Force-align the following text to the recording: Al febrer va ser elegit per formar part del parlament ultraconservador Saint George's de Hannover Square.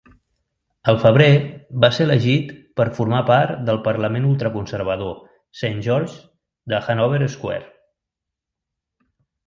Al 0.93 0.95
febrer 1.01 1.27
va 1.85 1.89
ser 1.97 2.07
elegit 2.09 2.55
per 2.81 2.87
formar 3.01 3.21
part 3.29 3.61
del 3.69 3.79
parlament 3.89 4.27
ultraconservador 4.31 5.15
Saint 5.63 5.81
George's 5.91 6.19
de 6.73 6.83
Hannover 6.85 7.25
Square. 7.39 7.71